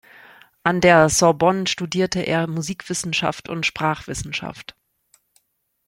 [0.63, 4.75] An der Sorbonne studierte er Musikwissenschaft und Sprachwissenschaft.